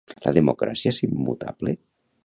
La 0.27 0.31
democràcia 0.37 0.95
és 0.95 1.03
immutable? 1.09 1.79